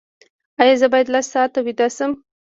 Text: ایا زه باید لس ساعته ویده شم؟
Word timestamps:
ایا 0.61 0.75
زه 0.81 0.87
باید 0.93 1.11
لس 1.13 1.25
ساعته 1.33 1.59
ویده 1.65 1.87
شم؟ 1.95 2.11